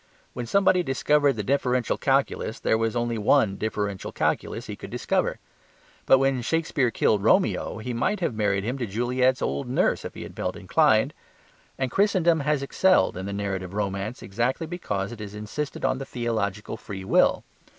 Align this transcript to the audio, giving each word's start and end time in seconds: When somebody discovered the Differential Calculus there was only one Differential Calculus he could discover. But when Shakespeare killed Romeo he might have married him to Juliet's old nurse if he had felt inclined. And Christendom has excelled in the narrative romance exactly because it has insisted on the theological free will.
When 0.33 0.47
somebody 0.47 0.81
discovered 0.81 1.33
the 1.33 1.43
Differential 1.43 1.95
Calculus 1.95 2.59
there 2.59 2.75
was 2.75 2.95
only 2.95 3.19
one 3.19 3.55
Differential 3.55 4.11
Calculus 4.11 4.65
he 4.65 4.75
could 4.75 4.89
discover. 4.89 5.37
But 6.07 6.17
when 6.17 6.41
Shakespeare 6.41 6.89
killed 6.89 7.23
Romeo 7.23 7.77
he 7.77 7.93
might 7.93 8.19
have 8.19 8.33
married 8.33 8.63
him 8.63 8.79
to 8.79 8.87
Juliet's 8.87 9.43
old 9.43 9.69
nurse 9.69 10.03
if 10.03 10.15
he 10.15 10.23
had 10.23 10.35
felt 10.35 10.55
inclined. 10.55 11.13
And 11.77 11.91
Christendom 11.91 12.39
has 12.39 12.63
excelled 12.63 13.15
in 13.15 13.27
the 13.27 13.31
narrative 13.31 13.75
romance 13.75 14.23
exactly 14.23 14.65
because 14.65 15.11
it 15.11 15.19
has 15.19 15.35
insisted 15.35 15.85
on 15.85 15.99
the 15.99 16.05
theological 16.05 16.77
free 16.77 17.03
will. 17.03 17.43